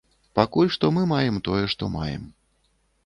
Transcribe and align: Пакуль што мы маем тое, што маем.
Пакуль 0.37 0.71
што 0.75 0.89
мы 0.95 1.03
маем 1.13 1.37
тое, 1.49 1.61
што 1.75 1.91
маем. 1.97 2.25